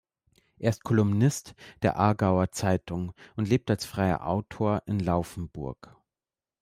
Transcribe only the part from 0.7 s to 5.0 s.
ist Kolumnist der "Aargauer Zeitung" und lebt als freier Autor in